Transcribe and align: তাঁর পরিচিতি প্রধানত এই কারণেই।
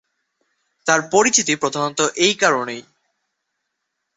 তাঁর 0.85 1.01
পরিচিতি 1.11 1.53
প্রধানত 1.55 1.99
এই 2.17 2.33
কারণেই। 2.33 2.81